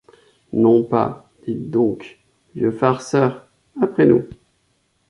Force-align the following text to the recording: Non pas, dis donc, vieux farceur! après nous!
Non 0.51 0.83
pas, 0.83 1.29
dis 1.45 1.53
donc, 1.53 2.19
vieux 2.55 2.71
farceur! 2.71 3.47
après 3.79 4.07
nous! 4.07 4.23